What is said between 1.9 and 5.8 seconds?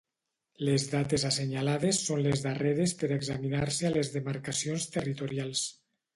són les darreres per examinar-se a les demarcacions territorials.